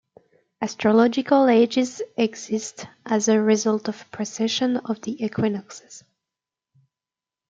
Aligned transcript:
Astrological 0.63 1.47
ages 1.47 2.01
exist 2.17 2.87
as 3.05 3.27
a 3.27 3.39
result 3.39 3.87
of 3.87 4.09
precession 4.09 4.77
of 4.77 4.99
the 5.01 5.23
equinoxes. 5.23 6.03